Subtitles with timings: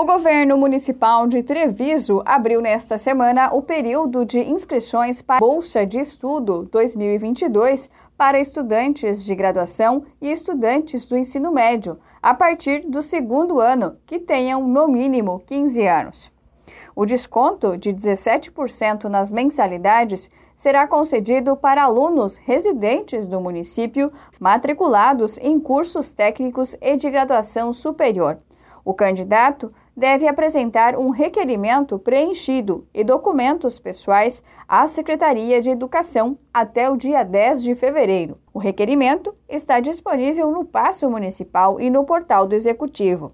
[0.00, 5.84] O governo municipal de Treviso abriu nesta semana o período de inscrições para a Bolsa
[5.84, 13.02] de Estudo 2022 para estudantes de graduação e estudantes do ensino médio, a partir do
[13.02, 16.30] segundo ano, que tenham no mínimo 15 anos.
[16.94, 25.58] O desconto de 17% nas mensalidades será concedido para alunos residentes do município matriculados em
[25.58, 28.38] cursos técnicos e de graduação superior.
[28.88, 36.88] O candidato deve apresentar um requerimento preenchido e documentos pessoais à Secretaria de Educação até
[36.88, 38.32] o dia 10 de fevereiro.
[38.50, 43.28] O requerimento está disponível no Passo Municipal e no portal do Executivo.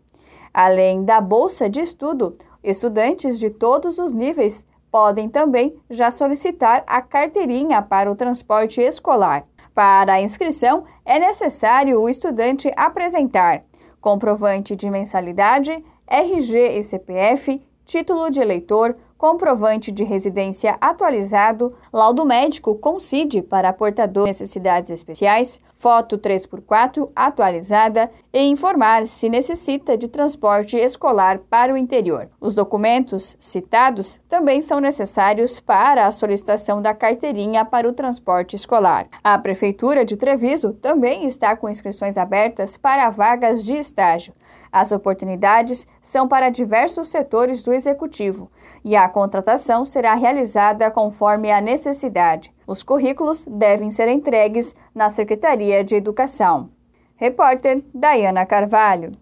[0.53, 7.01] Além da bolsa de estudo, estudantes de todos os níveis podem também já solicitar a
[7.01, 9.45] carteirinha para o transporte escolar.
[9.73, 13.61] Para a inscrição, é necessário o estudante apresentar
[14.05, 15.75] comprovante de mensalidade,
[16.07, 23.73] RG e CPF, título de eleitor, comprovante de residência atualizado, laudo médico com CID para
[23.73, 31.73] portador de necessidades especiais, foto 3x4 atualizada e informar se necessita de transporte escolar para
[31.73, 32.29] o interior.
[32.41, 39.07] Os documentos citados também são necessários para a solicitação da carteirinha para o transporte escolar.
[39.23, 44.35] A Prefeitura de Treviso também está com inscrições abertas para vagas de estágio.
[44.73, 48.51] As oportunidades são para diversos setores do executivo
[48.85, 52.51] e a contratação será realizada conforme a necessidade.
[52.67, 56.69] Os currículos devem ser entregues na Secretaria de Educação.
[57.15, 59.13] Repórter Dayana Carvalho.